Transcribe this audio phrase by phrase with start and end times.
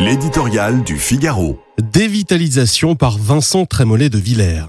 [0.00, 1.60] L'éditorial du Figaro.
[1.80, 4.66] Dévitalisation par Vincent Trémollet de Villers.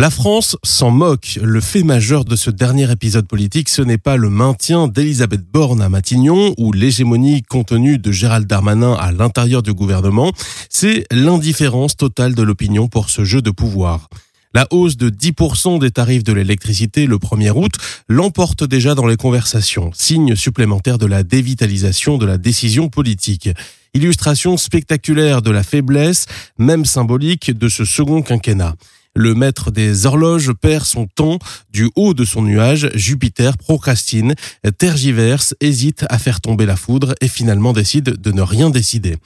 [0.00, 1.38] La France s'en moque.
[1.40, 5.80] Le fait majeur de ce dernier épisode politique, ce n'est pas le maintien d'Elisabeth Borne
[5.80, 10.32] à Matignon ou l'hégémonie contenue de Gérald Darmanin à l'intérieur du gouvernement,
[10.68, 14.08] c'est l'indifférence totale de l'opinion pour ce jeu de pouvoir.
[14.54, 17.74] La hausse de 10% des tarifs de l'électricité le 1er août
[18.08, 23.50] l'emporte déjà dans les conversations, signe supplémentaire de la dévitalisation de la décision politique.
[23.94, 26.26] Illustration spectaculaire de la faiblesse,
[26.58, 28.74] même symbolique, de ce second quinquennat.
[29.14, 31.38] Le maître des horloges perd son temps
[31.72, 32.90] du haut de son nuage.
[32.94, 34.34] Jupiter procrastine,
[34.78, 39.16] tergiverse, hésite à faire tomber la foudre et finalement décide de ne rien décider.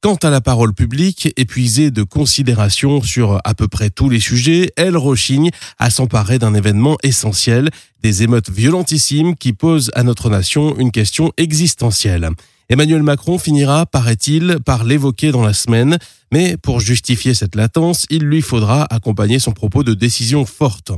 [0.00, 4.72] Quant à la parole publique, épuisée de considération sur à peu près tous les sujets,
[4.76, 7.70] elle rechigne à s'emparer d'un événement essentiel,
[8.02, 12.30] des émeutes violentissimes qui posent à notre nation une question existentielle.
[12.72, 15.98] Emmanuel Macron finira, paraît-il, par l'évoquer dans la semaine,
[16.32, 20.90] mais pour justifier cette latence, il lui faudra accompagner son propos de décisions fortes.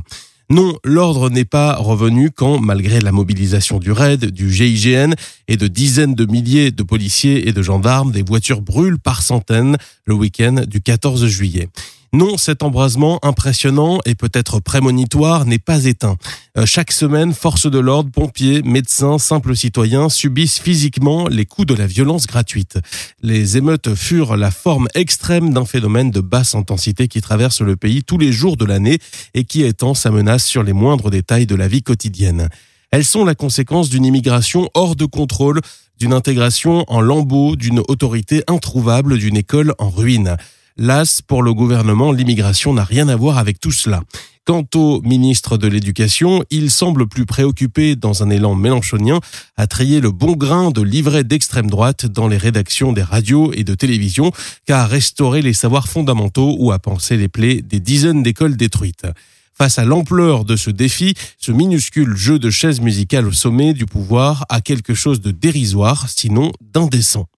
[0.49, 5.15] Non, l'ordre n'est pas revenu quand, malgré la mobilisation du RAID, du GIGN
[5.49, 9.75] et de dizaines de milliers de policiers et de gendarmes, des voitures brûlent par centaines
[10.05, 11.67] le week-end du 14 juillet.
[12.15, 16.15] Non, cet embrasement impressionnant et peut-être prémonitoire n'est pas éteint.
[16.57, 21.73] Euh, chaque semaine, forces de l'ordre, pompiers, médecins, simples citoyens subissent physiquement les coups de
[21.73, 22.79] la violence gratuite.
[23.21, 28.01] Les émeutes furent la forme extrême d'un phénomène de basse intensité qui traverse le pays
[28.01, 28.99] tous les jours de l'année
[29.33, 32.47] et qui étend sa menace sur les moindres détails de la vie quotidienne.
[32.91, 35.59] Elles sont la conséquence d'une immigration hors de contrôle,
[35.99, 40.37] d'une intégration en lambeaux, d'une autorité introuvable, d'une école en ruine.
[40.77, 44.03] Las, pour le gouvernement, l'immigration n'a rien à voir avec tout cela.
[44.43, 49.21] Quant au ministre de l'Éducation, il semble plus préoccupé, dans un élan mélanchonien,
[49.55, 53.63] à trier le bon grain de livrets d'extrême droite dans les rédactions des radios et
[53.63, 54.33] de télévision
[54.65, 59.07] qu'à restaurer les savoirs fondamentaux ou à penser les plaies des dizaines d'écoles détruites.
[59.57, 63.85] Face à l'ampleur de ce défi, ce minuscule jeu de chaises musicales au sommet du
[63.85, 67.27] pouvoir a quelque chose de dérisoire, sinon d'indécent.